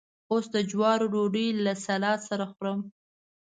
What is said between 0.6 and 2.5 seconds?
جوارو ډوډۍ له سلاد سره